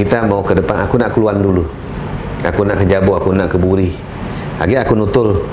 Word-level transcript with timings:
kita 0.00 0.24
mau 0.24 0.40
ke 0.40 0.56
depan 0.56 0.88
aku 0.88 0.96
nak 0.96 1.12
keluar 1.12 1.36
dulu 1.36 1.68
aku 2.40 2.64
nak 2.64 2.80
ke 2.80 2.88
Jabu 2.88 3.12
aku 3.12 3.36
nak 3.36 3.52
ke 3.52 3.60
Buri 3.60 3.92
lagi 4.56 4.76
aku 4.76 4.92
nutul. 4.96 5.44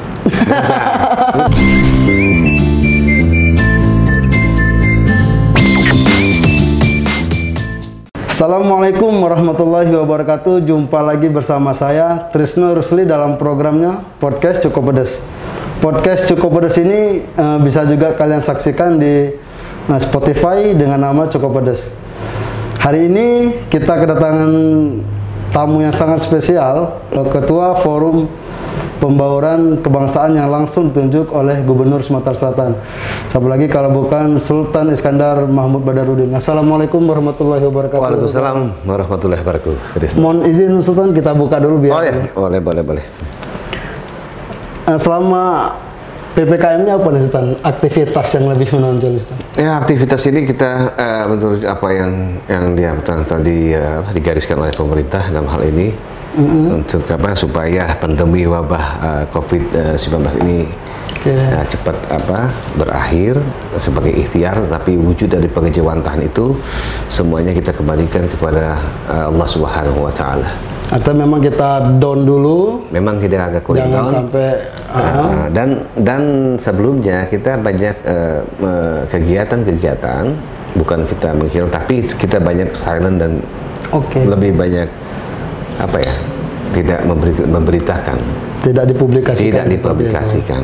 Assalamualaikum 8.27 9.15
warahmatullahi 9.23 9.95
wabarakatuh. 9.95 10.59
Jumpa 10.67 10.99
lagi 10.99 11.31
bersama 11.31 11.71
saya 11.71 12.27
Trisno 12.35 12.75
Rusli 12.75 13.07
dalam 13.07 13.39
programnya 13.39 14.03
Podcast 14.19 14.59
Cukup 14.67 14.91
Pedes. 14.91 15.23
Podcast 15.79 16.27
Cukup 16.27 16.59
Pedes 16.59 16.75
ini 16.79 17.23
eh, 17.23 17.57
bisa 17.63 17.87
juga 17.87 18.11
kalian 18.15 18.43
saksikan 18.43 18.99
di 18.99 19.31
eh, 19.87 19.99
Spotify 20.03 20.75
dengan 20.75 20.99
nama 20.99 21.31
Cukup 21.31 21.63
Pedes. 21.63 22.06
Hari 22.87 23.11
ini 23.11 23.51
kita 23.67 23.99
kedatangan 23.99 24.47
tamu 25.51 25.83
yang 25.83 25.91
sangat 25.91 26.23
spesial, 26.23 27.03
eh, 27.11 27.27
Ketua 27.35 27.75
Forum 27.83 28.31
Pembauran 29.03 29.83
Kebangsaan 29.83 30.39
yang 30.39 30.47
langsung 30.47 30.95
ditunjuk 30.95 31.35
oleh 31.35 31.67
Gubernur 31.67 31.99
Sumatera 31.99 32.31
Selatan. 32.31 32.79
Siapa 33.27 33.43
lagi 33.43 33.67
kalau 33.67 33.91
bukan 33.91 34.39
Sultan 34.39 34.95
Iskandar 34.95 35.43
Mahmud 35.51 35.83
Badarudin. 35.83 36.31
Assalamualaikum 36.31 37.03
warahmatullahi 37.03 37.67
wabarakatuh. 37.67 37.99
Waalaikumsalam 38.07 38.87
warahmatullahi 38.87 39.41
wabarakatuh. 39.43 39.75
Mohon 40.15 40.47
izin 40.47 40.79
Sultan 40.79 41.11
kita 41.11 41.35
buka 41.35 41.59
dulu 41.59 41.83
biar. 41.83 41.91
Oh 41.91 42.03
ya, 42.07 42.15
boleh 42.31 42.59
boleh 42.63 42.83
boleh. 42.87 43.05
Eh, 44.87 44.95
selama 44.95 45.75
PPKM-nya 46.37 47.01
apa 47.01 47.09
nih 47.09 47.21
Sultan? 47.25 47.45
Aktivitas 47.65 48.27
yang 48.37 48.45
lebih 48.53 48.69
menonjol 48.77 49.17
Sultan. 49.17 49.37
Ya 49.57 49.81
aktivitas 49.81 50.21
ini 50.29 50.45
kita 50.45 50.93
eh, 50.93 51.23
menurut 51.25 51.65
apa 51.65 51.87
yang 51.89 52.37
yang 52.45 52.77
dia 52.77 52.93
tadi 53.01 53.73
eh, 53.73 54.05
digariskan 54.13 54.61
oleh 54.61 54.69
pemerintah 54.69 55.25
dalam 55.33 55.49
hal 55.49 55.65
ini 55.65 55.89
untuk 56.69 57.01
apa 57.09 57.33
supaya 57.33 57.97
pandemi 57.97 58.45
wabah 58.45 58.85
eh, 59.01 59.23
COVID-19 59.33 60.13
ini 60.45 60.69
eh, 61.25 61.63
cepat 61.65 61.97
apa 62.13 62.53
berakhir 62.77 63.41
sebagai 63.81 64.13
ikhtiar 64.13 64.61
tapi 64.69 64.93
wujud 64.93 65.33
dari 65.33 65.49
pengejawantahan 65.49 66.21
itu 66.21 66.53
semuanya 67.09 67.49
kita 67.57 67.73
kembalikan 67.73 68.29
kepada 68.29 68.77
eh, 69.09 69.25
Allah 69.25 69.47
Subhanahu 69.49 70.05
wa 70.05 70.13
taala. 70.13 70.66
Atau 70.87 71.11
memang 71.11 71.43
kita 71.43 71.99
down 71.99 72.23
dulu, 72.23 72.87
Memang 72.95 73.19
kita 73.19 73.35
agak 73.35 73.67
kurang 73.67 73.91
jangan 73.91 74.03
down. 74.07 74.13
sampai 74.23 74.47
ah, 74.87 75.03
Uh, 75.27 75.47
dan 75.51 75.83
dan 75.99 76.21
sebelumnya 76.55 77.27
kita 77.27 77.59
banyak 77.59 77.95
uh, 78.07 78.39
uh, 78.63 78.99
kegiatan-kegiatan 79.11 80.31
bukan 80.79 81.03
kita 81.03 81.35
menghilang 81.35 81.67
tapi 81.67 82.07
kita 82.07 82.39
banyak 82.39 82.71
silent 82.71 83.19
dan 83.19 83.43
oke. 83.91 84.15
lebih 84.15 84.55
banyak 84.55 84.87
apa 85.75 85.97
ya 85.99 86.15
tidak 86.71 86.99
memberi- 87.03 87.47
memberitakan. 87.51 88.17
Tidak 88.57 88.83
dipublikasikan. 88.89 89.43
tidak 89.47 89.65
dipublikasikan 89.69 90.61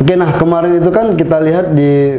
Oke, 0.00 0.14
nah 0.18 0.32
kemarin 0.34 0.80
itu 0.80 0.90
kan 0.90 1.14
kita 1.14 1.38
lihat 1.38 1.70
di 1.70 2.18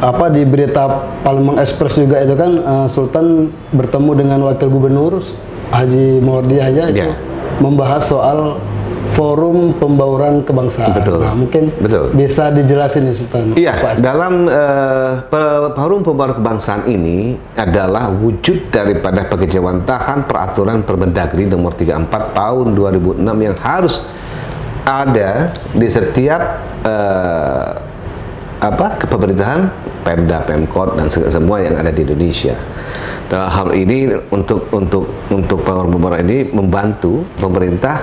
apa 0.00 0.32
di 0.32 0.48
berita 0.48 0.88
Palembang 1.20 1.60
Express 1.60 2.00
juga 2.00 2.24
itu 2.24 2.32
kan 2.32 2.52
eh, 2.56 2.86
Sultan 2.88 3.52
bertemu 3.68 4.10
dengan 4.16 4.38
Wakil 4.48 4.68
Gubernur 4.72 5.20
Haji 5.70 6.18
Mawardi 6.18 6.56
aja 6.58 6.82
itu 6.86 6.98
Ya. 7.00 7.14
membahas 7.58 8.02
soal 8.02 8.58
forum 9.10 9.74
pembauran 9.74 10.40
kebangsaan. 10.40 10.94
Betul. 10.94 11.18
Nah, 11.20 11.34
mungkin 11.34 11.70
Betul. 11.74 12.14
bisa 12.14 12.48
dijelasin 12.48 13.04
nih 13.04 13.14
Sultan. 13.16 13.52
Iya, 13.52 13.74
dalam 13.96 14.46
pe- 15.26 15.70
forum 15.72 16.00
pembaruan 16.00 16.36
kebangsaan 16.36 16.86
ini 16.86 17.34
adalah 17.54 18.06
wujud 18.08 18.70
daripada 18.70 19.26
pengejawantahan 19.26 20.24
peraturan 20.24 20.82
Permendagri 20.82 21.44
nomor 21.44 21.74
34 21.74 22.06
tahun 22.32 22.66
2006 22.72 23.18
yang 23.40 23.56
harus 23.56 24.06
ada 24.82 25.50
di 25.70 25.86
setiap 25.86 26.42
eh, 26.80 27.70
apa 28.60 28.86
kepemerintahan 28.96 29.60
Pemda, 30.00 30.40
Pemkot 30.40 30.94
dan 30.94 31.08
se- 31.08 31.28
semua 31.28 31.58
yang 31.58 31.74
ada 31.74 31.88
di 31.88 32.00
Indonesia. 32.02 32.56
Dalam 33.30 33.46
hal 33.46 33.68
ini 33.78 34.10
untuk 34.34 34.66
untuk 34.74 35.06
untuk 35.30 35.62
pembaruan 35.62 36.18
ini 36.26 36.50
membantu 36.50 37.22
pemerintah 37.38 38.02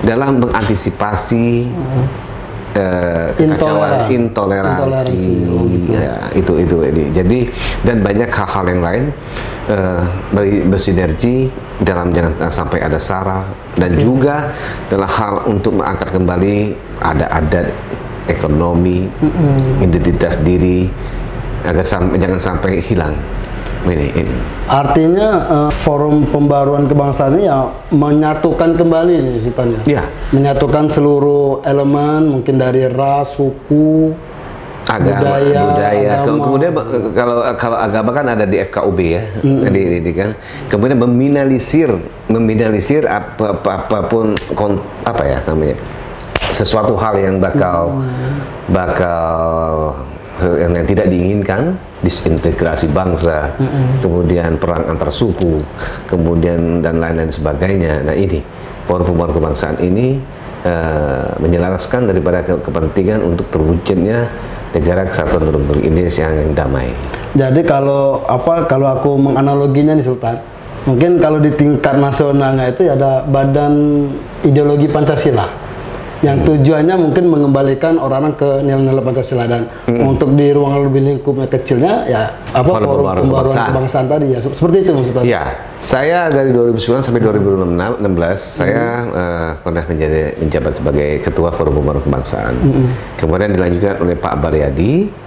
dalam 0.00 0.40
mengantisipasi 0.40 1.68
eh, 2.72 3.28
kekacauan, 3.36 4.08
Intoleran. 4.08 4.72
intoleransi, 4.72 4.72
Intoleransi, 4.72 5.32
oh 5.52 5.64
gitu. 5.68 5.88
ya, 5.92 6.14
itu 6.32 6.52
itu 6.64 6.76
ini. 6.80 7.04
Jadi 7.12 7.38
dan 7.84 8.00
banyak 8.00 8.32
hal-hal 8.32 8.64
yang 8.66 8.80
lain 8.80 9.04
eh, 9.68 10.02
ber- 10.32 10.64
bersinergi 10.72 11.52
dalam 11.84 12.16
jangan 12.16 12.48
sampai 12.48 12.80
ada 12.80 12.96
sara 12.96 13.44
dan 13.76 13.92
juga 14.00 14.48
dalam 14.88 15.10
hal 15.12 15.44
untuk 15.44 15.76
mengangkat 15.76 16.08
kembali 16.08 16.72
ada 17.04 17.28
adat 17.28 17.68
ekonomi, 18.32 19.12
identitas 19.84 20.40
diri 20.40 20.88
agar 21.62 21.84
sam- 21.84 22.16
jangan 22.16 22.40
sampai 22.40 22.80
hilang. 22.80 23.12
Ini, 23.84 24.06
ini. 24.16 24.34
Artinya 24.64 25.28
eh, 25.44 25.70
forum 25.74 26.24
pembaruan 26.24 26.84
kebangsaan 26.84 27.36
ini 27.36 27.44
ya 27.44 27.68
menyatukan 27.90 28.74
kembali 28.74 29.14
nih 29.14 29.36
Sultan 29.38 29.68
ya. 29.70 29.80
Ya, 30.00 30.02
Menyatukan 30.30 30.88
seluruh 30.88 31.60
elemen 31.62 32.32
mungkin 32.32 32.56
dari 32.56 32.88
ras, 32.88 33.36
suku, 33.36 34.16
agama, 34.84 35.20
Budaya, 35.20 35.60
budaya. 35.68 36.10
Agama. 36.18 36.40
Kemudian 36.42 36.72
kalau 37.12 37.36
kalau 37.54 37.76
agama 37.76 38.10
kan 38.10 38.26
ada 38.26 38.44
di 38.44 38.56
FKUB 38.58 38.98
ya, 39.00 39.22
di, 39.44 39.80
di- 39.90 40.02
di 40.02 40.12
kan. 40.12 40.32
Kemudian 40.66 40.96
meminimalisir, 40.96 41.92
meminimalisir 42.26 43.04
apa, 43.04 43.52
apa 43.54 43.70
apa 43.84 43.98
pun 44.04 44.32
kon, 44.52 44.76
apa 45.04 45.22
ya 45.22 45.38
namanya 45.44 45.76
sesuatu 46.46 46.94
hal 46.94 47.16
yang 47.16 47.36
bakal 47.36 48.00
bakal 48.68 49.92
yang, 50.60 50.72
yang 50.76 50.86
tidak 50.86 51.06
diinginkan 51.08 51.78
disintegrasi 52.04 52.92
bangsa, 52.92 53.56
kemudian 54.04 54.60
perang 54.60 54.84
antar 54.84 55.08
suku, 55.08 55.64
kemudian 56.04 56.84
dan 56.84 57.00
lain-lain 57.00 57.32
sebagainya. 57.32 58.04
Nah 58.04 58.12
ini 58.12 58.44
forum 58.84 59.16
kebangsaan 59.16 59.80
ini 59.80 60.20
eh, 60.68 61.26
menyelaraskan 61.40 62.12
daripada 62.12 62.44
ke- 62.44 62.60
kepentingan 62.60 63.24
untuk 63.24 63.48
terwujudnya 63.48 64.28
negara 64.76 65.08
kesatuan 65.08 65.48
Republik 65.48 65.88
Indonesia 65.88 66.28
yang 66.28 66.52
damai. 66.52 66.92
Jadi 67.32 67.64
kalau 67.64 68.26
apa 68.28 68.68
kalau 68.68 68.92
aku 68.92 69.16
menganaloginya 69.16 69.96
nih 69.96 70.04
Sultan, 70.04 70.36
mungkin 70.84 71.16
kalau 71.16 71.40
di 71.40 71.48
tingkat 71.56 71.96
nasionalnya 71.96 72.68
itu 72.68 72.84
ya 72.84 72.98
ada 72.98 73.24
badan 73.24 74.06
ideologi 74.44 74.90
Pancasila 74.92 75.63
yang 76.24 76.40
tujuannya 76.40 76.96
mungkin 76.96 77.24
mengembalikan 77.28 78.00
orang-orang 78.00 78.34
ke 78.40 78.48
nilai-nilai 78.64 79.04
Pancasila 79.04 79.44
dan 79.44 79.68
untuk 79.84 80.32
di 80.32 80.48
ruang 80.56 80.88
lebih 80.88 81.04
lingkupnya 81.04 81.44
kecilnya 81.44 82.08
ya 82.08 82.32
apa 82.56 82.64
Forum 82.64 83.04
pembaruan 83.04 83.28
kebangsaan. 83.28 83.68
kebangsaan 83.76 84.06
tadi 84.08 84.26
ya 84.32 84.38
seperti 84.40 84.76
itu 84.80 84.90
maksudnya. 84.96 85.22
Ya, 85.28 85.42
saya 85.84 86.32
dari 86.32 86.50
2009 86.56 87.04
sampai 87.04 87.20
2016 87.20 88.00
saya 88.40 88.84
eh, 89.12 89.50
pernah 89.60 89.84
menjadi 89.84 90.20
menjabat 90.40 90.72
sebagai 90.72 91.08
ketua 91.20 91.52
Forum 91.52 91.84
Pembaruan 91.84 92.02
Kebangsaan. 92.02 92.54
Kemudian 93.20 93.52
dilanjutkan 93.52 94.00
oleh 94.00 94.16
Pak 94.16 94.34
Baryadi. 94.40 95.23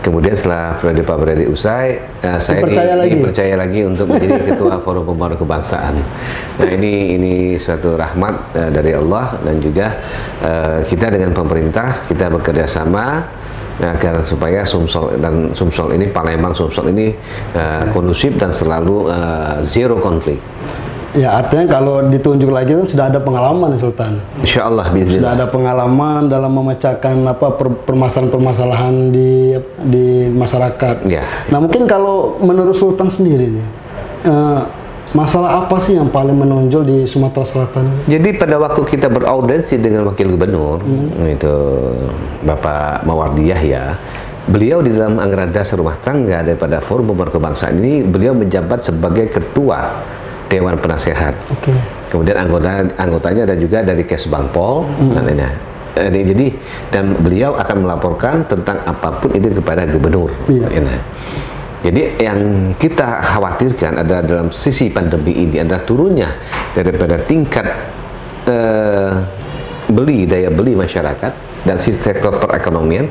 Kemudian 0.00 0.32
setelah 0.32 0.80
periode 0.80 1.04
Pak 1.04 1.16
Baryadi 1.20 1.44
usai, 1.44 2.00
eh, 2.24 2.38
saya 2.40 2.64
di- 2.64 2.72
Dipercaya 2.72 2.94
lagi? 2.96 3.10
dipercaya 3.12 3.54
lagi 3.60 3.80
untuk 3.84 4.08
menjadi 4.08 4.40
ketua 4.48 4.80
Forum 4.80 5.04
Pembaruan 5.04 5.36
Kebangsaan. 5.36 5.94
Nah 6.56 6.68
ini 6.72 7.20
ini 7.20 7.32
suatu 7.60 8.00
rahmat 8.00 8.56
eh, 8.56 8.70
dari 8.72 8.96
Allah 8.96 9.36
dan 9.44 9.60
juga 9.60 10.00
eh, 10.40 10.80
kita 10.88 11.12
dengan 11.12 11.36
pemerintah 11.36 12.08
kita 12.08 12.32
bekerja 12.32 12.64
sama 12.64 13.28
agar 13.80 14.20
supaya 14.24 14.60
Sumsel 14.60 15.16
dan 15.20 15.52
Sumsel 15.52 15.96
ini 15.96 16.08
Palembang 16.08 16.52
Sumsel 16.52 16.92
ini 16.92 17.12
eh, 17.52 17.84
kondusif 17.92 18.40
dan 18.40 18.56
selalu 18.56 19.08
eh, 19.08 19.60
zero 19.60 20.00
konflik. 20.00 20.40
Ya 21.10 21.42
artinya 21.42 21.66
kalau 21.66 22.06
ditunjuk 22.06 22.54
lagi 22.54 22.70
kan 22.70 22.86
sudah 22.86 23.10
ada 23.10 23.18
pengalaman 23.18 23.74
Sultan. 23.74 24.22
Insya 24.46 24.70
Allah 24.70 24.86
Sudah 24.86 24.94
bismillah. 24.94 25.32
ada 25.34 25.46
pengalaman 25.50 26.30
dalam 26.30 26.54
memecahkan 26.54 27.14
apa 27.26 27.50
per- 27.58 27.82
permasalahan-permasalahan 27.82 29.10
di 29.10 29.58
di 29.90 30.30
masyarakat. 30.30 31.02
Ya. 31.10 31.26
Nah 31.50 31.58
mungkin 31.58 31.90
kalau 31.90 32.38
menurut 32.38 32.78
Sultan 32.78 33.10
sendiri 33.10 33.50
nih, 33.50 33.66
eh, 34.22 34.60
masalah 35.10 35.66
apa 35.66 35.82
sih 35.82 35.98
yang 35.98 36.06
paling 36.06 36.38
menonjol 36.38 36.86
di 36.86 36.98
Sumatera 37.02 37.42
Selatan? 37.42 37.90
Jadi 38.06 38.30
pada 38.38 38.62
waktu 38.62 38.78
kita 38.86 39.10
beraudensi 39.10 39.82
dengan 39.82 40.06
wakil 40.06 40.30
gubernur 40.30 40.78
itu 41.26 41.54
Bapak 42.46 43.02
Mawardi 43.02 43.50
Yahya, 43.50 43.98
beliau 44.46 44.78
di 44.78 44.94
dalam 44.94 45.18
anggaran 45.18 45.50
dasar 45.50 45.82
rumah 45.82 45.98
tangga 45.98 46.46
daripada 46.46 46.78
Forum 46.78 47.10
Pembaruan 47.10 47.34
Kebangsaan 47.34 47.82
ini 47.82 48.06
beliau 48.06 48.30
menjabat 48.30 48.86
sebagai 48.86 49.26
ketua 49.26 49.90
Dewan 50.50 50.74
Penasehat. 50.76 51.38
Oke. 51.48 51.70
Kemudian 52.10 52.36
anggota 52.42 52.82
anggotanya 52.98 53.46
ada 53.46 53.54
juga 53.54 53.86
dari 53.86 54.02
Kesbangpol 54.02 54.82
dan 55.14 55.22
lainnya. 55.22 55.50
Eh, 55.94 56.10
Jadi 56.10 56.46
dan 56.90 57.14
beliau 57.22 57.54
akan 57.54 57.86
melaporkan 57.86 58.42
tentang 58.50 58.82
apa 58.82 59.14
pun 59.22 59.30
itu 59.30 59.54
kepada 59.62 59.86
gubernur. 59.86 60.34
Iya. 60.50 60.66
Nah, 60.82 61.00
Jadi 61.80 62.02
yang 62.20 62.40
kita 62.76 63.24
khawatirkan 63.24 64.04
adalah 64.04 64.20
dalam 64.20 64.52
sisi 64.52 64.92
pandemi 64.92 65.32
ini 65.32 65.64
adalah 65.64 65.80
turunnya 65.80 66.28
daripada 66.76 67.16
tingkat 67.24 67.64
eh, 68.44 69.09
beli 70.00 70.24
daya 70.24 70.48
beli 70.48 70.72
masyarakat 70.72 71.32
dan 71.68 71.76
si 71.76 71.92
sektor 71.92 72.40
perekonomian. 72.40 73.04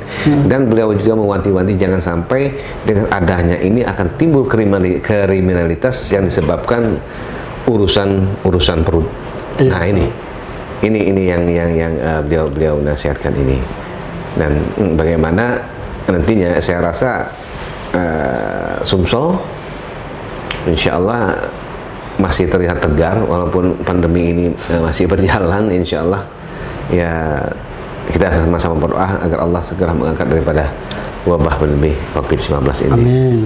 Dan 0.50 0.66
beliau 0.66 0.90
juga 0.98 1.14
mewanti-wanti 1.14 1.78
jangan 1.78 2.02
sampai 2.02 2.50
dengan 2.82 3.06
adanya 3.14 3.62
ini 3.62 3.86
akan 3.86 4.18
timbul 4.18 4.50
kriminali- 4.50 4.98
kriminalitas 4.98 6.10
yang 6.10 6.26
disebabkan 6.26 6.98
urusan 7.70 8.42
urusan 8.42 8.82
perut. 8.82 9.06
Iya. 9.62 9.70
Nah 9.70 9.84
ini. 9.86 10.08
Ini 10.80 11.12
ini 11.12 11.24
yang 11.28 11.44
yang 11.46 11.72
yang 11.76 11.94
eh, 12.00 12.22
beliau 12.26 12.46
beliau 12.50 12.76
nasihatkan 12.82 13.36
ini. 13.38 13.60
Dan 14.34 14.58
mm, 14.80 14.98
bagaimana 14.98 15.60
nantinya 16.10 16.58
saya 16.58 16.82
rasa 16.82 17.30
eh, 17.94 18.80
Sumsel 18.82 19.38
insya 20.66 20.98
Allah 20.98 21.36
masih 22.20 22.52
terlihat 22.52 22.84
tegar 22.84 23.20
walaupun 23.24 23.80
pandemi 23.84 24.32
ini 24.32 24.46
eh, 24.72 24.82
masih 24.82 25.08
berjalan 25.08 25.72
insya 25.72 26.04
Allah 26.04 26.24
ya 26.90 27.46
kita 28.10 28.34
sama-sama 28.34 28.82
berdoa 28.82 29.22
agar 29.22 29.46
Allah 29.46 29.62
segera 29.62 29.94
mengangkat 29.94 30.26
daripada 30.26 30.74
wabah 31.24 31.56
pandemi 31.56 31.92
COVID-19 32.14 32.56
ini. 32.82 32.92
Amin. 32.92 33.38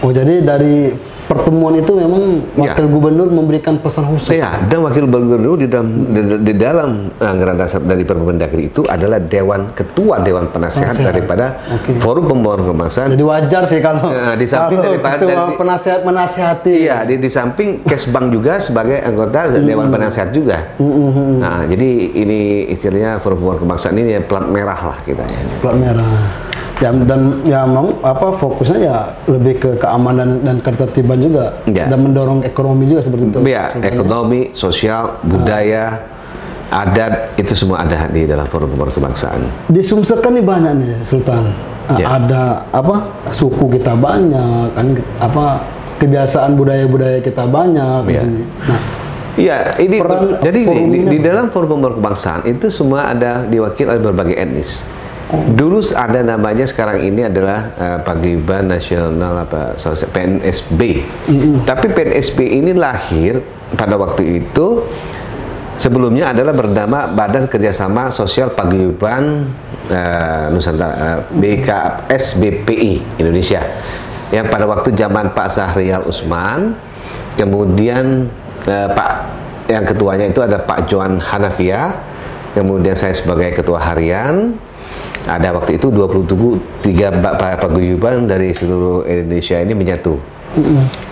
Oh 0.00 0.08
jadi 0.08 0.40
dari 0.40 0.90
pertemuan 1.26 1.76
itu 1.76 1.94
memang 1.94 2.42
Ya. 2.56 2.74
wakil 2.74 2.90
gubernur 2.90 3.28
memberikan 3.28 3.78
pesan 3.78 4.02
khusus. 4.04 4.34
Ya, 4.34 4.58
dan 4.60 4.82
wakil 4.82 5.06
gubernur 5.06 5.54
di 5.54 5.68
dalam 5.68 5.86
di, 6.08 6.20
di 6.42 6.54
dalam 6.54 7.06
anggaran 7.14 7.54
dasar 7.54 7.78
dari 7.78 8.02
Permendagri 8.02 8.66
itu 8.66 8.82
adalah 8.84 9.20
dewan 9.20 9.70
ketua 9.70 10.18
dewan 10.20 10.50
penasehat 10.50 10.90
Penasehat. 10.90 11.06
daripada 11.06 11.46
Oke. 11.70 12.00
Forum 12.00 12.26
Pembangunan 12.26 12.66
Kebangsaan. 12.66 13.14
Jadi 13.14 13.22
wajar 13.22 13.62
sih 13.62 13.78
kalau 13.78 14.10
Ya, 14.10 14.34
di 14.34 14.42
samping 14.42 14.80
kalau 14.80 14.90
daripada- 14.90 15.14
ketua 15.20 15.30
dari- 15.36 15.54
penasihat 15.54 16.00
menasihati. 16.02 16.74
Iya, 16.82 16.98
di, 17.04 17.14
di 17.16 17.30
samping 17.30 17.68
Kesbang 17.84 18.26
juga 18.28 18.58
sebagai 18.58 18.98
anggota 18.98 19.54
Dewan 19.54 19.86
Penasehat 19.88 20.34
juga. 20.34 20.74
Nah, 20.80 21.62
jadi 21.62 21.90
ini 22.10 22.40
istilahnya 22.66 23.22
Forum 23.22 23.38
Pembangunan 23.38 23.62
Kebangsaan 23.68 23.94
ini 23.94 24.10
ya 24.10 24.20
plat 24.20 24.42
merah 24.44 24.80
lah 24.82 24.98
kita 25.00 25.22
ya. 25.22 25.38
plat 25.60 25.76
merah. 25.78 26.49
Ya, 26.80 26.88
dan 26.96 27.20
ya 27.44 27.68
memang 27.68 27.92
apa 28.00 28.32
fokusnya 28.32 28.78
ya 28.80 28.96
lebih 29.28 29.60
ke 29.60 29.70
keamanan 29.76 30.40
dan 30.40 30.56
ketertiban 30.58 31.20
juga 31.20 31.52
Ya. 31.68 31.84
dan 31.86 32.00
mendorong 32.00 32.40
ekonomi 32.40 32.88
juga 32.88 33.04
seperti 33.04 33.28
itu. 33.28 33.38
Ya, 33.44 33.76
ekonomi, 33.76 34.48
sosial, 34.50 35.20
budaya, 35.20 36.00
adat 36.68 37.36
itu 37.36 37.52
semua 37.52 37.84
ada 37.84 38.08
di 38.08 38.24
dalam 38.24 38.48
Forum 38.48 38.72
Pembangunan 38.72 38.96
Kebangsaan. 38.96 39.40
Di 39.68 39.84
Sumsel 39.84 40.18
kan 40.18 40.32
nih 40.32 40.40
banyak 40.40 40.72
nih 40.74 40.90
Sultan. 41.04 41.52
Ah, 41.84 41.98
Ya. 41.98 42.06
Ada 42.16 42.42
apa 42.70 42.94
suku 43.28 43.66
kita 43.68 43.92
banyak 43.92 44.72
kan 44.72 44.86
apa 45.18 45.44
kebiasaan 45.98 46.54
budaya-budaya 46.54 47.20
kita 47.20 47.44
banyak 47.44 48.08
di 48.08 48.14
Ya. 48.14 48.20
sini. 48.22 48.42
Nah, 48.64 48.80
Iya, 49.30 49.56
ini 49.78 50.02
Peran 50.02 50.42
jadi 50.42 50.60
di, 50.66 51.00
di 51.06 51.18
dalam 51.22 51.48
forum 51.48 51.80
kebangsaan 51.80 52.44
itu 52.44 52.66
semua 52.66 53.08
ada 53.08 53.46
diwakili 53.46 53.88
oleh 53.88 54.02
berbagai 54.02 54.34
etnis. 54.34 54.82
Dulu 55.30 55.78
ada 55.94 56.26
namanya 56.26 56.66
sekarang 56.66 57.06
ini 57.06 57.30
adalah 57.30 57.70
uh, 57.78 57.98
Paguyuban 58.02 58.66
Nasional 58.66 59.46
apa 59.46 59.78
PNSB. 60.10 61.06
Tapi 61.62 61.86
PNSB 61.86 62.38
ini 62.58 62.74
lahir 62.74 63.38
pada 63.78 63.94
waktu 63.94 64.42
itu 64.42 64.82
sebelumnya 65.78 66.34
adalah 66.34 66.50
bernama 66.50 67.06
Badan 67.14 67.46
Kerjasama 67.46 68.10
Sosial 68.10 68.50
Paguyuban 68.58 69.46
uh, 69.86 70.50
Nusantara 70.50 70.90
uh, 70.98 71.18
BKSBPI 71.30 73.22
Indonesia. 73.22 73.62
Yang 74.34 74.46
pada 74.50 74.66
waktu 74.66 74.94
zaman 74.94 75.34
Pak 75.34 75.48
Sahrial 75.50 76.06
Usman, 76.06 76.78
kemudian 77.34 78.30
eh, 78.62 78.86
Pak 78.86 79.10
yang 79.66 79.82
ketuanya 79.82 80.30
itu 80.30 80.38
ada 80.38 80.62
Pak 80.62 80.86
Johan 80.86 81.18
Hanafia, 81.18 81.98
kemudian 82.54 82.94
saya 82.94 83.10
sebagai 83.10 83.50
ketua 83.58 83.82
harian. 83.82 84.54
Ada 85.30 85.54
waktu 85.54 85.78
itu 85.78 85.88
23 85.88 86.58
tiga 86.82 87.14
ba- 87.14 87.38
pa- 87.38 87.54
paguyuban 87.54 88.26
dari 88.26 88.50
seluruh 88.50 89.06
Indonesia 89.06 89.56
ini 89.56 89.72
menyatu. 89.72 90.18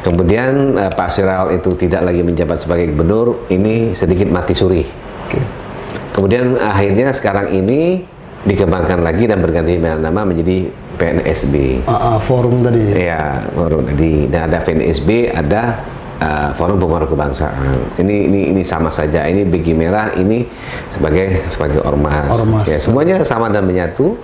Kemudian 0.03 0.75
eh, 0.75 0.91
Pak 0.91 1.09
Siral 1.09 1.55
itu 1.55 1.79
tidak 1.79 2.03
lagi 2.03 2.27
menjabat 2.27 2.59
sebagai 2.59 2.91
gubernur, 2.91 3.47
ini 3.49 3.95
sedikit 3.95 4.27
mati 4.27 4.51
suri. 4.51 4.83
Kemudian 6.11 6.59
akhirnya 6.59 7.15
sekarang 7.15 7.55
ini 7.55 8.03
dikembangkan 8.43 9.03
lagi 9.03 9.31
dan 9.31 9.39
berganti 9.39 9.79
nama 9.79 10.27
menjadi 10.27 10.67
PNSB. 10.99 11.87
ah, 11.87 12.15
ah, 12.15 12.17
forum 12.19 12.67
tadi. 12.67 12.83
Ya, 12.91 13.47
forum 13.55 13.87
tadi. 13.87 14.27
Dan 14.27 14.51
ada 14.51 14.59
PNSB, 14.59 15.31
ada 15.31 15.79
uh, 16.23 16.51
Forum 16.55 16.79
Pembangunan 16.79 17.09
Kebangsaan. 17.09 17.55
Ini 17.99 18.17
ini 18.31 18.41
ini 18.55 18.63
sama 18.63 18.91
saja. 18.91 19.27
Ini 19.27 19.47
begi 19.47 19.75
merah, 19.75 20.15
ini 20.15 20.47
sebagai 20.91 21.47
sebagai 21.53 21.81
ormas. 21.83 22.31
Ormas. 22.31 22.67
Ya, 22.67 22.79
semuanya 22.79 23.23
sama 23.23 23.51
dan 23.51 23.67
menyatu 23.67 24.19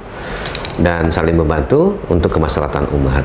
dan 0.78 1.10
saling 1.10 1.38
membantu 1.38 1.98
untuk 2.10 2.34
kemaslahatan 2.34 2.90
umat. 2.94 3.24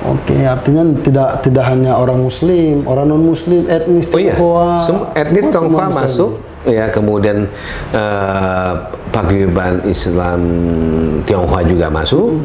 Oke, 0.00 0.32
artinya 0.32 0.80
tidak 1.04 1.44
tidak 1.44 1.64
hanya 1.68 1.92
orang 1.92 2.24
muslim, 2.24 2.88
orang 2.88 3.12
non 3.12 3.20
muslim, 3.20 3.68
etnis 3.68 4.08
Oh 4.08 4.16
iya, 4.16 4.32
Tionghoa, 4.32 4.80
Sem- 4.80 5.06
etnis 5.12 5.44
Tionghoa 5.52 5.92
masuk. 5.92 6.40
Ya, 6.64 6.88
kemudian 6.88 7.48
uh, 7.92 8.72
paguyuban 9.12 9.84
Islam 9.84 10.40
Tionghoa 11.28 11.64
juga 11.68 11.92
masuk, 11.92 12.40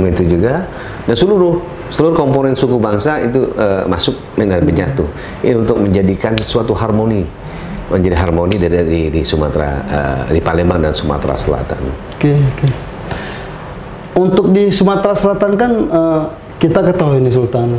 itu 0.00 0.36
juga, 0.36 0.68
dan 1.08 1.16
seluruh 1.16 1.60
seluruh 1.88 2.16
komponen 2.16 2.54
suku 2.54 2.76
bangsa 2.76 3.22
itu 3.24 3.52
uh, 3.56 3.84
masuk 3.88 4.16
dan 4.36 4.62
menyatu. 4.64 5.04
Ini 5.40 5.56
untuk 5.58 5.80
menjadikan 5.80 6.36
suatu 6.44 6.76
harmoni, 6.76 7.24
menjadi 7.88 8.16
harmoni 8.16 8.56
dari 8.60 8.84
di, 8.84 9.00
di 9.08 9.22
Sumatera, 9.24 9.70
uh, 9.88 10.22
di 10.30 10.40
Palembang 10.40 10.80
dan 10.80 10.92
Sumatera 10.92 11.34
Selatan. 11.34 11.82
Oke, 12.16 12.32
oke. 12.34 12.66
Untuk 14.18 14.50
di 14.50 14.66
Sumatera 14.74 15.14
Selatan 15.14 15.54
kan 15.54 15.72
eh, 15.78 16.20
kita 16.58 16.82
ketahui 16.82 17.22
nih 17.22 17.30
Sultan, 17.30 17.78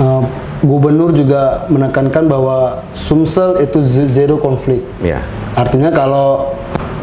eh, 0.00 0.22
gubernur 0.64 1.12
juga 1.12 1.68
menekankan 1.68 2.24
bahwa 2.24 2.80
Sumsel 2.96 3.60
itu 3.60 3.84
zero 3.84 4.40
konflik. 4.40 4.80
Ya, 5.04 5.20
Artinya 5.52 5.92
kalau 5.92 6.56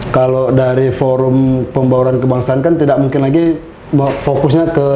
kalau 0.09 0.49
dari 0.49 0.89
forum 0.89 1.69
pembauran 1.69 2.17
kebangsaan 2.17 2.65
kan 2.65 2.73
tidak 2.75 2.97
mungkin 2.97 3.21
lagi 3.21 3.61
fokusnya 3.95 4.73
ke 4.73 4.87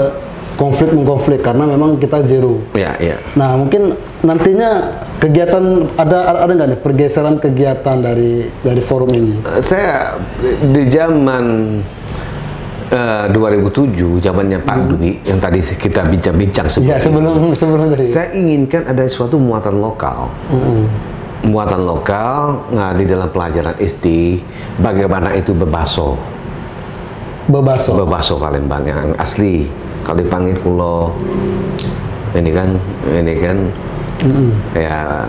konflik 0.55 0.95
mengkonflik 0.95 1.43
karena 1.43 1.67
memang 1.67 1.99
kita 1.99 2.23
zero. 2.23 2.63
ya, 2.71 2.95
ya. 2.99 3.19
Nah 3.35 3.59
mungkin 3.59 3.95
nantinya 4.23 5.03
kegiatan 5.19 5.63
ada 5.99 6.41
ada 6.41 6.51
nggak 6.51 6.69
nih 6.75 6.79
pergeseran 6.79 7.35
kegiatan 7.37 7.99
dari 7.99 8.47
dari 8.63 8.81
forum 8.81 9.11
ini? 9.11 9.33
saya 9.59 10.15
di 10.63 10.87
zaman 10.87 11.45
eh, 12.89 13.25
2007 13.35 14.23
zamannya 14.23 14.59
Pak 14.63 14.77
Dwi 14.95 15.11
yang 15.27 15.39
tadi 15.43 15.59
kita 15.61 16.07
bincang-bincang 16.07 16.65
Ya 16.81 16.97
sebelumnya. 16.97 16.99
sebelum 17.03 17.35
sebelum 17.51 17.85
dari. 17.91 18.05
Saya 18.07 18.31
inginkan 18.31 18.87
ada 18.87 19.03
suatu 19.11 19.35
muatan 19.35 19.77
lokal. 19.83 20.31
Muatan 21.45 21.85
lokal 21.85 22.65
nah, 22.73 22.89
di 22.97 23.05
dalam 23.05 23.29
pelajaran 23.29 23.77
SD 23.77 24.39
bagaimana 24.81 25.35
itu 25.37 25.53
bebaso. 25.53 26.17
Bebaso. 27.45 27.93
Bebaso 27.93 28.41
Palembang 28.41 28.81
yang 28.87 29.13
asli. 29.21 29.84
Kalau 30.05 30.21
dipanggil 30.21 30.55
kulo 30.61 31.09
ini 32.37 32.51
kan 32.53 32.77
ini 33.09 33.33
kan 33.41 33.57
ya 34.77 35.25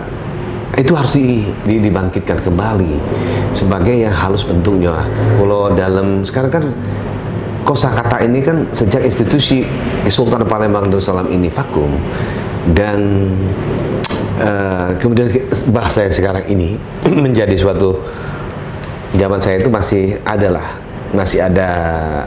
itu 0.77 0.93
harus 0.93 1.17
di, 1.17 1.49
di- 1.65 1.81
dibangkitkan 1.81 2.37
kembali 2.45 3.01
sebagai 3.49 3.97
yang 3.97 4.13
halus 4.13 4.45
bentuknya. 4.45 5.01
Kalau 5.41 5.73
dalam 5.73 6.21
sekarang 6.21 6.51
kan 6.53 6.65
kosakata 7.65 8.21
ini 8.23 8.39
kan 8.45 8.69
sejak 8.71 9.01
institusi 9.03 9.65
Sultan 10.07 10.45
Palembang 10.45 10.87
Darussalam 10.87 11.27
ini 11.33 11.49
vakum 11.49 11.89
dan 12.71 13.27
eh, 14.39 14.89
kemudian 15.01 15.27
bahasa 15.73 16.05
yang 16.05 16.13
sekarang 16.13 16.45
ini 16.47 16.77
menjadi 17.25 17.57
suatu 17.57 17.97
zaman 19.17 19.41
saya 19.41 19.57
itu 19.57 19.71
masih 19.71 20.21
ada 20.23 20.61
lah 20.61 20.67
masih 21.15 21.39
ada 21.39 21.69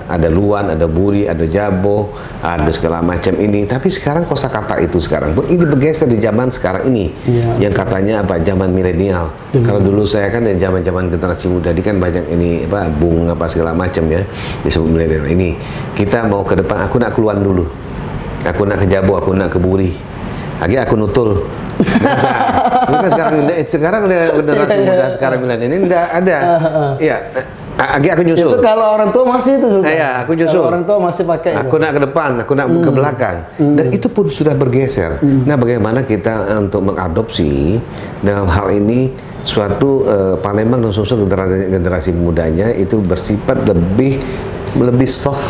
ada 0.08 0.28
luan, 0.32 0.72
ada 0.72 0.88
buri, 0.88 1.28
ada 1.28 1.44
jabo, 1.44 2.16
ada 2.40 2.68
segala 2.72 3.04
macam 3.04 3.37
ini. 3.37 3.68
Tapi 3.68 3.92
sekarang 3.92 4.25
kosakata 4.25 4.80
itu 4.80 4.96
sekarang 4.96 5.37
pun 5.37 5.44
ini 5.49 5.60
bergeser 5.60 6.08
di 6.08 6.16
zaman 6.16 6.49
sekarang 6.49 6.88
ini, 6.88 7.12
Iya. 7.28 7.68
yang 7.68 7.75
katanya 7.76 8.25
apa 8.25 8.40
zaman 8.40 8.72
milenial. 8.72 9.28
Kalau 9.52 9.82
dulu 9.82 10.08
saya 10.08 10.32
kan 10.32 10.46
yang 10.49 10.56
zaman-zaman 10.56 11.12
generasi 11.12 11.46
muda, 11.52 11.76
ini 11.76 11.82
kan 11.84 12.00
banyak 12.00 12.25
ini 12.32 12.64
apa 12.64 12.88
bung 12.88 13.28
apa 13.28 13.44
segala 13.50 13.76
macam 13.76 14.06
ya 14.08 14.25
disebut 14.64 14.88
milenial 14.88 15.26
ini. 15.28 15.58
Kita 15.92 16.25
mau 16.25 16.40
ke 16.40 16.56
depan, 16.56 16.88
aku 16.88 16.96
nak 16.96 17.12
keluar 17.12 17.37
dulu, 17.37 17.68
aku 18.46 18.62
nak 18.64 18.80
ke 18.80 18.87
jabo, 18.88 19.20
aku 19.20 19.37
nak 19.37 19.52
ke 19.52 19.58
buri, 19.60 19.92
lagi 20.56 20.76
aku 20.80 20.96
nutul. 20.96 21.44
Biasa. 21.80 22.28
Ini 22.92 22.96
kan 23.00 23.10
sekarang 23.10 23.32
sekarang 23.64 24.00
udah 24.04 24.20
generasi 24.37 24.76
muda 24.84 25.06
sekarang 25.08 25.38
milenial 25.40 25.68
ini 25.68 25.76
enggak 25.88 26.06
ada. 26.12 26.38
Iya. 27.00 27.16
Agi 27.25 27.59
aku 27.80 28.22
Itu 28.22 28.28
nyusul. 28.28 28.50
kalau 28.60 28.87
orang 29.00 29.10
tua 29.10 29.25
masih 29.25 29.52
itu 29.56 29.68
Sultan. 29.72 29.92
Iya, 29.92 30.10
aku 30.20 30.32
nyusul. 30.37 30.60
Kalau 30.60 30.70
orang 30.70 30.84
tua 30.84 30.99
masih 31.00 31.25
pakai 31.25 31.50
itu. 31.56 31.60
Aku 31.64 31.75
nak 31.80 31.90
ke 31.96 32.00
depan, 32.04 32.30
aku 32.44 32.52
nak 32.52 32.66
ke 32.68 32.90
belakang. 32.92 33.37
Dan 33.56 33.87
itu 33.88 34.06
pun 34.12 34.25
sudah 34.28 34.52
bergeser. 34.52 35.16
Nah, 35.22 35.56
bagaimana 35.56 36.04
kita 36.04 36.52
eh, 36.52 36.58
untuk 36.60 36.84
mengadopsi 36.84 37.80
dalam 38.20 38.46
hal 38.46 38.68
ini 38.68 39.08
suatu 39.40 40.04
eh, 40.04 40.34
Palembang 40.44 40.84
dan 40.84 40.92
Sumsel 40.92 41.25
generasi, 41.25 41.72
generasi 41.72 42.10
mudanya 42.12 42.68
itu 42.76 43.00
bersifat 43.00 43.64
lebih 43.64 44.20
lebih 44.76 45.08
soft 45.08 45.42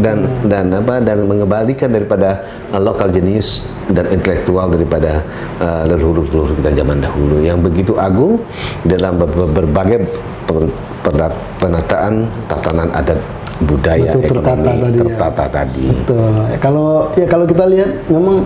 dan 0.00 0.24
dan 0.48 0.72
apa 0.72 0.96
dan 1.04 1.28
mengembalikan 1.28 1.92
daripada 1.92 2.40
uh, 2.72 2.80
lokal 2.80 3.12
jenius 3.12 3.68
dan 3.92 4.08
intelektual 4.08 4.72
daripada 4.72 5.20
uh, 5.60 5.84
leluhur-leluhur 5.84 6.56
kita 6.56 6.72
zaman 6.72 7.04
dahulu 7.04 7.44
yang 7.44 7.60
begitu 7.60 7.92
agung 8.00 8.40
dalam 8.88 9.20
ber- 9.20 9.28
ber- 9.28 9.52
berbagai 9.60 10.08
penataan 11.60 12.24
tatanan 12.48 12.88
adat 12.92 13.20
budaya 13.62 14.10
Betul, 14.10 14.22
tertata 14.34 14.50
ekonomi 14.50 14.80
tadi 14.82 14.98
ya. 14.98 15.04
tertata 15.06 15.44
tadi. 15.46 15.86
Betul. 15.86 16.32
Ya, 16.50 16.58
kalau 16.58 16.88
ya 17.14 17.26
kalau 17.28 17.44
kita 17.46 17.64
lihat 17.70 17.90
memang 18.10 18.36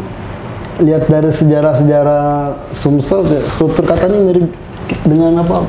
lihat 0.78 1.02
dari 1.08 1.30
sejarah-sejarah 1.32 2.54
Sumsel 2.70 3.24
ya, 3.26 3.40
tutur 3.56 3.82
katanya 3.82 4.18
mirip 4.20 4.46
dengan 5.08 5.42
apa 5.42 5.64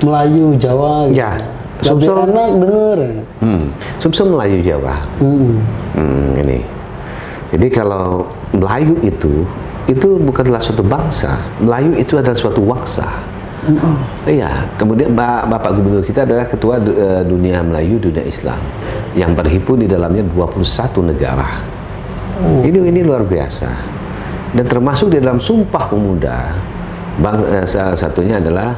Melayu 0.00 0.54
Jawa 0.56 1.10
gitu. 1.10 1.18
Ya, 1.20 1.36
Lebih 1.82 2.06
Sumsel- 2.06 2.30
enak 2.30 2.50
bener. 2.58 2.98
Hmm. 3.42 3.64
Sumsel 3.98 4.26
Melayu 4.30 4.58
Jawa. 4.62 4.94
Hmm. 5.18 5.58
Hmm, 5.98 6.26
ini. 6.38 6.58
Jadi 7.52 7.66
kalau 7.68 8.30
Melayu 8.54 8.96
itu 9.02 9.44
itu 9.90 10.08
bukanlah 10.22 10.62
suatu 10.62 10.86
bangsa. 10.86 11.42
Melayu 11.58 11.98
itu 11.98 12.14
adalah 12.14 12.38
suatu 12.38 12.62
waksa. 12.62 13.10
Iya, 14.26 14.66
kemudian 14.74 15.14
Ba- 15.14 15.46
Bapak 15.46 15.78
Gubernur 15.78 16.02
kita 16.02 16.26
adalah 16.26 16.50
ketua 16.50 16.82
eh, 16.82 17.22
dunia 17.22 17.62
Melayu, 17.62 18.02
dunia 18.02 18.26
Islam 18.26 18.58
yang 19.14 19.38
berhimpun 19.38 19.82
di 19.82 19.88
dalamnya 19.88 20.26
21 20.26 21.10
negara. 21.14 21.62
Ini 22.66 22.74
ini 22.90 23.00
luar 23.06 23.22
biasa. 23.22 23.70
Dan 24.52 24.66
termasuk 24.66 25.14
di 25.14 25.22
dalam 25.22 25.38
Sumpah 25.38 25.86
Pemuda, 25.86 26.38
bang, 27.22 27.38
eh, 27.54 27.66
salah 27.66 27.94
satunya 27.94 28.42
adalah 28.42 28.74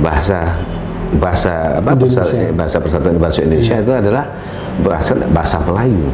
bahasa 0.00 0.64
bahasa 1.16 1.78
apa 1.78 1.94
bahasa, 1.94 2.24
Indonesia. 2.26 2.52
bahasa 2.56 2.76
persatuan 2.82 3.16
bahasa 3.20 3.40
Indonesia 3.44 3.76
itu 3.78 3.92
adalah 3.94 4.24
bahasa 4.84 5.16
bahasa 5.32 5.56
Melayu. 5.64 6.04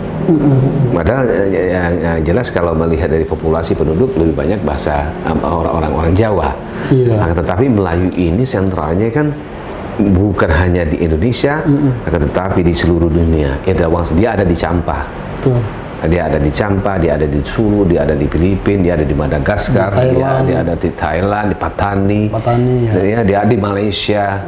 Padahal 0.95 1.25
eh, 1.27 1.73
yang, 1.75 1.93
yang 1.99 2.19
jelas 2.23 2.55
kalau 2.55 2.77
melihat 2.77 3.11
dari 3.11 3.27
populasi 3.27 3.75
penduduk 3.75 4.15
lebih 4.15 4.35
banyak 4.39 4.61
bahasa 4.63 5.11
eh, 5.27 5.35
orang-orang 5.43 5.93
orang 5.93 6.13
Jawa. 6.15 6.55
Iya. 6.91 7.19
Akan 7.19 7.37
tetapi 7.43 7.67
Melayu 7.71 8.09
ini 8.15 8.45
sentralnya 8.47 9.11
kan 9.11 9.35
bukan 9.99 10.49
hanya 10.49 10.89
di 10.89 11.05
Indonesia, 11.05 11.61
akan 12.09 12.21
tetapi 12.31 12.65
di 12.65 12.73
seluruh 12.73 13.13
dunia. 13.13 13.61
Wang- 13.91 14.15
dia 14.17 14.35
ada 14.39 14.45
di 14.47 14.57
Campah. 14.57 15.05
Betul. 15.43 15.61
Dia 16.11 16.27
ada 16.27 16.39
di 16.43 16.51
Champa, 16.51 16.99
dia 16.99 17.15
ada 17.15 17.31
di 17.31 17.39
Sulu, 17.47 17.87
dia 17.87 18.03
ada 18.03 18.19
di 18.19 18.27
Filipina, 18.27 18.83
dia 18.83 18.93
ada 18.99 19.07
di 19.07 19.15
Madagaskar, 19.15 19.95
Di 19.95 20.19
dia, 20.19 20.43
dia 20.43 20.59
ada 20.67 20.75
di 20.75 20.91
Thailand, 20.91 21.47
di 21.55 21.57
Patani, 21.57 22.23
Patani, 22.27 22.77
ya. 22.91 22.93
dia, 22.99 23.21
dia 23.23 23.37
ada 23.47 23.51
di 23.51 23.61
Malaysia. 23.63 24.43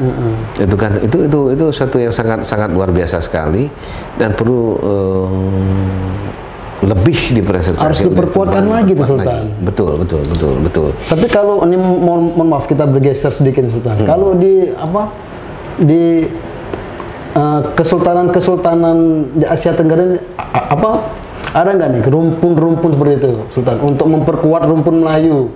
Itu 0.59 0.75
kan 0.75 0.99
itu 0.99 1.31
itu 1.31 1.41
itu 1.55 1.65
suatu 1.71 1.97
yang 2.03 2.11
sangat 2.11 2.43
sangat 2.43 2.75
luar 2.75 2.91
biasa 2.91 3.23
sekali 3.23 3.71
dan 4.19 4.35
perlu 4.35 4.63
eh, 4.83 5.29
lebih 6.85 7.19
dipresentasikan. 7.39 7.87
Harus 7.87 8.03
diperkuatkan 8.03 8.65
lagi 8.67 8.93
tuh, 8.99 9.07
Sultan. 9.15 9.27
lagi. 9.31 9.49
Betul 9.63 9.93
betul 10.03 10.23
betul 10.27 10.55
betul. 10.59 10.89
Tapi 11.07 11.27
kalau 11.31 11.63
ini 11.65 11.79
mohon, 11.79 12.35
mohon 12.35 12.49
maaf 12.51 12.67
kita 12.67 12.85
bergeser 12.85 13.31
sedikit 13.31 13.71
Sultan. 13.71 14.03
Kalau 14.03 14.35
di 14.35 14.75
apa 14.75 15.07
di 15.79 16.27
eh, 17.39 17.61
kesultanan-kesultanan 17.79 18.97
di 19.39 19.45
Asia 19.47 19.71
Tenggara 19.71 20.03
ini, 20.03 20.19
apa 20.51 21.23
ada 21.55 21.71
nggak 21.71 21.89
nih 21.95 22.03
rumpun-rumpun 22.11 22.91
seperti 22.99 23.15
itu, 23.23 23.33
Sultan, 23.55 23.79
untuk 23.79 24.11
memperkuat 24.11 24.67
rumpun 24.67 25.07
Melayu? 25.07 25.55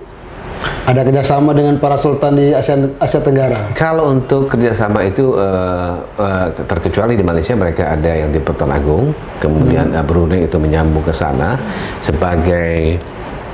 Ada 0.89 1.05
kerjasama 1.07 1.55
dengan 1.55 1.79
para 1.79 1.95
sultan 1.95 2.35
di 2.35 2.51
Asia 2.51 2.75
Asia 2.99 3.21
Tenggara. 3.23 3.71
Kalau 3.79 4.11
untuk 4.11 4.51
kerjasama 4.51 5.07
itu 5.07 5.37
eh, 5.39 5.95
eh, 6.19 6.47
terkecuali 6.67 7.15
di 7.15 7.23
Malaysia 7.23 7.55
mereka 7.55 7.95
ada 7.95 8.11
yang 8.11 8.35
di 8.35 8.41
Pertuan 8.43 8.75
Agung, 8.75 9.15
kemudian 9.39 9.95
eh, 9.95 10.03
Brunei 10.03 10.51
itu 10.51 10.59
menyambung 10.59 11.05
ke 11.07 11.15
sana 11.15 11.55
sebagai 12.03 12.99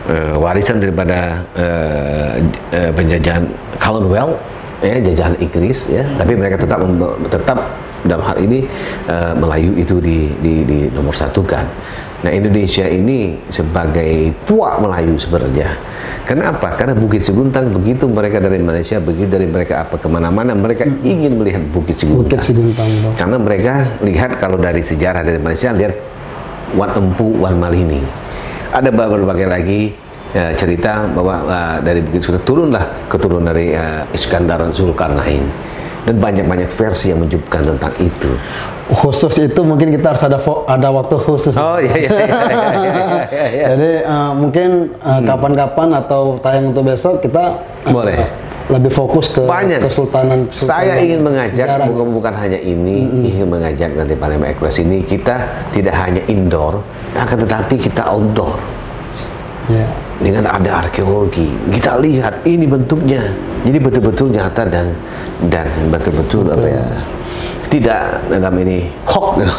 eh, 0.08 0.34
warisan 0.38 0.80
daripada 0.80 1.44
eh, 1.52 2.32
eh, 2.72 2.90
penjajahan 2.94 3.44
Commonwealth, 3.82 4.38
ya 4.80 4.96
jajahan 5.02 5.36
Inggris, 5.42 5.92
ya. 5.92 6.06
Tapi 6.16 6.32
mereka 6.38 6.56
tetap 6.56 6.80
tetap 7.28 7.58
dalam 8.06 8.24
hal 8.24 8.36
ini 8.40 8.64
eh, 9.10 9.32
Melayu 9.36 9.76
itu 9.76 10.00
di, 10.00 10.32
di, 10.40 10.64
di 10.64 10.78
nomor 10.94 11.12
satukan. 11.12 11.66
Nah 12.25 12.33
Indonesia 12.33 12.88
ini 12.88 13.37
sebagai 13.52 14.33
puak 14.49 14.81
Melayu 14.81 15.21
sebenarnya. 15.21 15.76
Kenapa? 16.25 16.73
Karena 16.73 16.97
Bukit 16.97 17.21
Seguntang 17.21 17.69
begitu 17.69 18.09
mereka 18.09 18.40
dari 18.40 18.57
Malaysia, 18.57 18.97
begitu 18.97 19.28
dari 19.28 19.45
mereka 19.45 19.85
apa 19.85 20.00
ke 20.00 20.09
mana-mana 20.09 20.57
mereka 20.57 20.88
ingin 21.04 21.37
melihat 21.37 21.61
Bukit 21.69 22.00
Seguntang. 22.00 22.40
Bukit 22.40 22.40
Seguntang. 22.40 22.88
Bang. 23.04 23.12
Karena 23.12 23.37
mereka 23.37 23.73
lihat 24.00 24.40
kalau 24.40 24.57
dari 24.57 24.81
sejarah 24.81 25.21
dari 25.21 25.37
Malaysia 25.37 25.69
lihat 25.76 25.93
Wan 26.73 26.97
Empu 26.97 27.28
Wan 27.45 27.61
Malini. 27.61 28.00
Ada 28.73 28.88
berbagai 28.88 29.45
lagi 29.45 29.93
ya, 30.33 30.57
cerita 30.57 31.04
bahwa 31.12 31.45
uh, 31.45 31.76
dari 31.85 32.00
Bukit 32.00 32.25
Seguntang 32.25 32.49
turunlah 32.49 32.85
keturunan 33.12 33.52
dari 33.52 33.76
uh, 33.76 34.09
Iskandar 34.16 34.64
Zulkarnain 34.73 35.45
dan 36.09 36.16
banyak-banyak 36.16 36.73
versi 36.73 37.12
yang 37.12 37.21
menunjukkan 37.21 37.76
tentang 37.76 37.93
itu. 38.00 38.33
Khusus 38.85 39.33
itu 39.41 39.61
mungkin 39.64 39.88
kita 39.88 40.12
harus 40.12 40.21
ada 40.29 40.37
ada 40.69 40.88
waktu 40.93 41.17
khusus. 41.17 41.57
Oh 41.57 41.81
iya 41.81 41.97
iya 41.97 42.11
iya 42.12 42.21
iya 42.21 42.37
iya, 42.45 42.93
iya, 43.33 43.45
iya. 43.49 43.64
Jadi 43.73 43.91
eh, 44.05 44.31
mungkin 44.37 44.69
eh, 45.00 45.21
kapan-kapan 45.25 45.88
atau 46.05 46.37
tayang 46.37 46.76
untuk 46.76 46.93
besok 46.93 47.25
kita 47.25 47.64
eh, 47.88 47.88
Boleh. 47.88 48.29
lebih 48.69 48.93
fokus 48.93 49.33
ke 49.33 49.41
Banyak. 49.41 49.81
kesultanan. 49.81 50.53
Saya 50.53 51.00
kesultanan 51.00 51.00
ingin 51.00 51.21
mengajak 51.25 51.64
sejarah. 51.64 51.87
bukan, 51.88 52.07
bukan 52.12 52.35
hanya 52.37 52.61
ini, 52.61 53.09
ingin 53.25 53.49
mengajak 53.49 53.88
nanti 53.97 54.12
Palembang 54.17 54.53
Ekspres 54.53 54.76
ini 54.81 55.00
kita 55.00 55.49
tidak 55.73 55.97
hanya 56.05 56.21
indoor, 56.29 56.85
akan 57.17 57.37
tetapi 57.41 57.81
kita 57.81 58.05
outdoor 58.05 58.61
Ya. 59.64 59.88
dengan 60.21 60.45
ada 60.45 60.85
arkeologi. 60.85 61.49
Kita 61.73 61.97
lihat 61.97 62.45
ini 62.45 62.69
bentuknya, 62.69 63.33
jadi 63.64 63.81
betul-betul 63.81 64.29
nyata 64.29 64.69
dan 64.69 64.93
dan 65.49 65.64
betul-betul 65.88 66.53
apa 66.53 66.69
ya 66.69 66.85
tidak 67.75 68.23
dalam 68.31 68.54
ini 68.62 68.87
hoax 69.11 69.43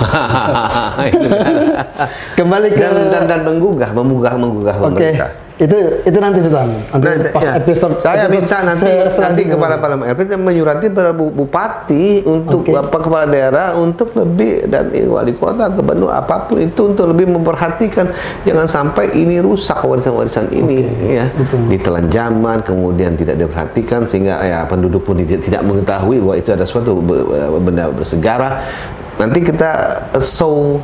Kembali 2.40 2.68
ke 2.72 2.80
dan, 2.80 3.12
dan 3.12 3.24
dan 3.28 3.40
menggugah 3.44 3.92
menggugah 3.92 4.34
menggugah 4.40 4.76
Oke. 4.80 4.84
pemerintah. 4.88 5.30
Itu 5.56 5.72
itu 6.04 6.18
nanti 6.20 6.44
Sultan. 6.44 6.68
Nanti 6.92 7.08
Nah, 7.08 7.32
pas 7.32 7.44
ya. 7.48 7.52
episode 7.56 7.96
saya 7.98 8.28
episode 8.28 8.36
minta 8.44 8.58
nanti 8.60 8.92
nanti 9.16 9.42
kepala 9.48 9.80
Palembang 9.80 10.12
LP 10.12 10.36
menyurati 10.36 10.92
para 10.92 11.16
bu- 11.16 11.32
bupati 11.32 12.28
untuk 12.28 12.68
Oke. 12.68 12.76
apa 12.76 12.98
kepala 13.00 13.24
daerah 13.24 13.72
untuk 13.74 14.12
lebih 14.14 14.68
dan 14.68 14.92
wali 15.08 15.32
kota 15.32 15.72
gubernur 15.72 16.12
apa 16.12 16.44
pun 16.46 16.60
itu 16.60 16.92
untuk 16.92 17.08
lebih 17.08 17.32
memperhatikan 17.32 18.12
jangan 18.44 18.68
sampai 18.68 19.16
ini 19.16 19.40
rusak 19.40 19.80
warisan-warisan 19.80 20.52
ini 20.52 20.84
ya 21.14 21.32
betul. 21.32 21.64
ditelan 21.72 22.12
zaman 22.12 22.60
kemudian 22.60 23.16
tidak 23.16 23.40
diperhatikan 23.40 24.04
sehingga 24.04 24.44
ya 24.44 24.60
penduduk 24.66 25.08
pun 25.08 25.16
tidak, 25.18 25.40
tidak 25.40 25.64
mengetahui 25.64 26.20
bahwa 26.20 26.36
itu 26.36 26.52
ada 26.52 26.68
suatu 26.68 27.00
be- 27.00 27.24
benda 27.64 27.88
bersejarah 27.88 28.60
nanti 29.16 29.40
kita 29.40 29.72
show 30.20 30.84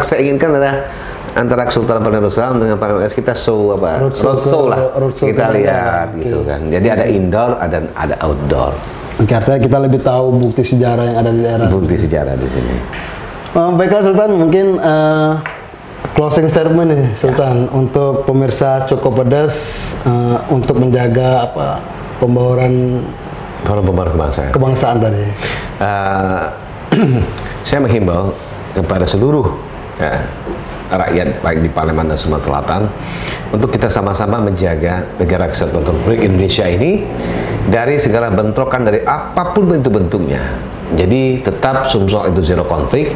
saya 0.00 0.24
inginkan 0.24 0.56
adalah 0.56 0.88
antara 1.36 1.68
Kesultanan 1.68 2.00
Palembang 2.00 2.26
Darussalam 2.26 2.56
dengan 2.56 2.80
Palembang 2.80 3.04
S 3.04 3.12
kita 3.12 3.36
show 3.36 3.76
apa? 3.76 4.08
Roadshow 4.08 4.72
lah. 4.72 4.96
Roadshow 4.96 5.28
kita 5.28 5.52
lihat 5.52 6.16
daerah. 6.16 6.16
gitu 6.16 6.38
kan. 6.48 6.60
Jadi 6.72 6.86
ada 6.88 7.04
indoor 7.04 7.50
ada 7.60 7.78
ada 7.92 8.14
outdoor. 8.24 8.72
Oke, 9.16 9.32
artinya 9.32 9.60
kita 9.60 9.78
lebih 9.80 10.00
tahu 10.04 10.32
bukti 10.32 10.60
sejarah 10.64 11.04
yang 11.04 11.16
ada 11.20 11.30
di 11.32 11.40
daerah. 11.44 11.66
bukti 11.68 11.96
sejarah 11.96 12.36
di 12.36 12.48
sini. 12.48 12.74
Eh, 13.56 13.70
baiklah 13.72 14.02
Sultan, 14.04 14.30
mungkin 14.36 14.76
eh, 14.76 15.32
closing 16.16 16.48
statement 16.48 16.88
nih 16.92 17.04
Sultan 17.16 17.68
untuk 17.72 18.28
pemirsa 18.28 18.84
cukup 18.84 19.24
pedas 19.24 19.54
eh, 20.04 20.36
untuk 20.52 20.76
menjaga 20.80 21.48
apa 21.48 21.80
pembawaan 22.20 23.00
pembaru 23.64 24.12
kebangsaan. 24.16 24.52
kebangsaan 24.52 24.96
tadi. 25.00 25.24
Eh, 25.80 26.40
saya 27.66 27.80
menghimbau 27.80 28.36
kepada 28.76 29.08
seluruh 29.08 29.48
ya, 29.96 30.28
rakyat 30.90 31.42
baik 31.42 31.58
di 31.64 31.70
Palembang 31.70 32.06
dan 32.06 32.18
Sumatera 32.18 32.62
Selatan 32.62 32.82
untuk 33.50 33.74
kita 33.74 33.90
sama-sama 33.90 34.38
menjaga 34.38 35.06
negara 35.18 35.50
kesatuan 35.50 35.82
Republik 35.82 36.22
Indonesia 36.22 36.66
ini 36.66 37.02
dari 37.66 37.98
segala 37.98 38.30
bentrokan 38.30 38.86
dari 38.86 39.02
apa 39.02 39.50
pun 39.50 39.66
bentuk-bentuknya. 39.66 40.40
Jadi 40.94 41.42
tetap 41.42 41.90
Sumsel 41.90 42.30
itu 42.30 42.38
zero 42.46 42.62
konflik 42.62 43.10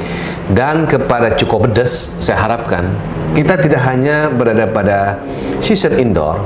dan 0.50 0.90
kepada 0.90 1.38
cukup 1.38 1.70
pedas 1.70 2.18
saya 2.18 2.42
harapkan 2.42 2.90
kita 3.38 3.54
tidak 3.62 3.86
hanya 3.86 4.26
berada 4.34 4.66
pada 4.66 5.22
season 5.62 5.94
indoor 6.02 6.42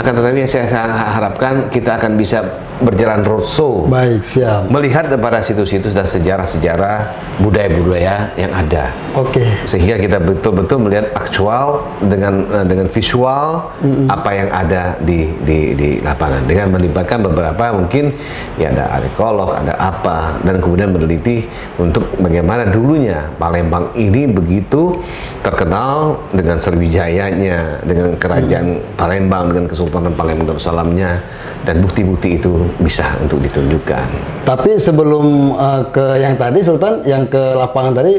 akan 0.00 0.12
tetapi 0.16 0.40
yang 0.40 0.48
saya 0.48 0.64
harapkan 0.88 1.68
kita 1.68 2.00
akan 2.00 2.16
bisa 2.16 2.40
berjalan 2.82 3.22
roadshow. 3.22 3.86
Baik, 3.86 4.26
siap. 4.26 4.68
melihat 4.68 5.08
kepada 5.08 5.38
situs-situs 5.40 5.94
dan 5.94 6.06
sejarah-sejarah 6.06 7.14
budaya-budaya 7.40 8.34
yang 8.36 8.52
ada. 8.52 8.90
Oke. 9.12 9.44
sehingga 9.68 10.00
kita 10.00 10.18
betul-betul 10.18 10.82
melihat 10.82 11.12
aktual 11.12 11.84
dengan 12.00 12.48
eh, 12.48 12.64
dengan 12.66 12.86
visual 12.88 13.70
apa 14.08 14.30
yang 14.32 14.48
ada 14.50 14.96
di, 15.00 15.30
di 15.44 15.72
di 15.76 15.88
lapangan. 16.00 16.44
Dengan 16.48 16.74
melibatkan 16.74 17.22
beberapa 17.22 17.72
mungkin 17.76 18.10
ya 18.56 18.72
ada 18.72 19.00
arkeolog 19.00 19.54
ada 19.54 19.74
apa 19.78 20.40
dan 20.42 20.58
kemudian 20.58 20.90
meneliti 20.90 21.46
untuk 21.78 22.04
bagaimana 22.18 22.68
dulunya 22.68 23.30
Palembang 23.36 23.92
ini 23.94 24.26
begitu 24.28 24.96
terkenal 25.44 26.20
dengan 26.32 26.56
Sriwijayanya 26.58 27.84
dengan 27.84 28.16
kerajaan 28.16 28.80
Palembang 28.96 29.52
dengan 29.52 29.66
Kesultanan 29.68 30.12
Palembang 30.16 30.54
Darussalamnya 30.54 31.20
dan 31.62 31.78
bukti-bukti 31.78 32.42
itu 32.42 32.66
bisa 32.82 33.06
untuk 33.22 33.38
ditunjukkan. 33.42 34.06
Tapi 34.42 34.74
sebelum 34.78 35.54
uh, 35.54 35.82
ke 35.94 36.18
yang 36.18 36.34
tadi 36.34 36.58
Sultan, 36.62 37.06
yang 37.06 37.26
ke 37.30 37.54
lapangan 37.54 38.02
tadi 38.02 38.18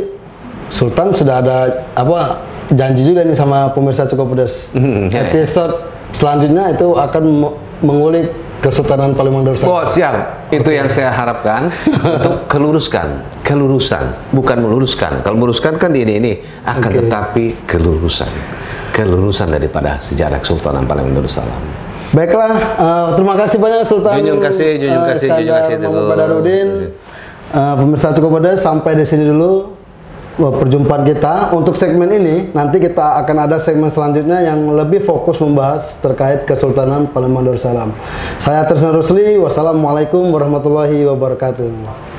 Sultan 0.72 1.12
sudah 1.12 1.44
ada 1.44 1.58
apa 1.94 2.40
janji 2.72 3.04
juga 3.04 3.28
nih 3.28 3.36
sama 3.36 3.70
pemirsa 3.76 4.08
cukup 4.08 4.34
pedas. 4.34 4.72
Hmm, 4.72 5.12
ya, 5.12 5.22
ya. 5.22 5.30
Episode 5.30 5.92
selanjutnya 6.16 6.72
itu 6.72 6.96
akan 6.96 7.24
me- 7.24 7.56
mengulik 7.84 8.32
Kesultanan 8.64 9.12
Palembang 9.12 9.44
Darussalam. 9.44 9.76
Oh 9.76 9.84
siap, 9.84 10.48
itu 10.48 10.72
yang 10.72 10.88
saya 10.88 11.12
harapkan 11.12 11.68
untuk 12.16 12.48
keluruskan, 12.48 13.20
kelurusan, 13.44 14.32
bukan 14.32 14.64
meluruskan. 14.64 15.20
Kalau 15.20 15.36
meluruskan 15.36 15.76
kan 15.76 15.92
di 15.92 16.08
ini 16.08 16.14
ini, 16.16 16.34
akan 16.64 16.90
Oke. 16.96 17.00
tetapi 17.04 17.46
kelurusan, 17.68 18.32
kelurusan 18.96 19.52
daripada 19.52 20.00
sejarah 20.00 20.40
Kesultanan 20.40 20.88
Palembang 20.88 21.20
Darussalam. 21.20 21.83
Baiklah, 22.13 22.53
eh, 22.77 23.08
terima 23.17 23.34
kasih 23.34 23.58
banyak 23.58 23.82
Sultan. 23.89 24.22
Junjung 24.22 24.38
kasih, 24.38 24.77
junjung 24.77 25.01
eh, 25.01 25.10
kasih, 25.10 25.27
Iskandar 25.34 25.41
junjung 25.41 25.58
kasih, 25.58 25.75
Muhammad 25.82 25.98
Teguh. 25.98 26.10
Badarudin. 26.13 26.67
Eh, 27.53 27.74
pemirsa 27.82 28.08
cukup 28.13 28.32
pedas 28.38 28.62
sampai 28.62 28.93
di 28.93 29.05
sini 29.05 29.25
dulu 29.25 29.74
perjumpaan 30.38 31.05
kita. 31.10 31.50
Untuk 31.58 31.74
segmen 31.74 32.10
ini 32.13 32.53
nanti 32.53 32.77
kita 32.77 33.17
akan 33.25 33.50
ada 33.50 33.58
segmen 33.58 33.89
selanjutnya 33.89 34.46
yang 34.46 34.62
lebih 34.77 35.01
fokus 35.01 35.41
membahas 35.41 36.01
terkait 36.01 36.46
Kesultanan 36.46 37.10
Palembang 37.10 37.50
Darussalam. 37.50 37.93
Saya 38.38 38.65
Trisna 38.70 38.93
Rusli. 38.93 39.38
Wassalamualaikum 39.41 40.29
warahmatullahi 40.29 41.05
wabarakatuh. 41.10 42.12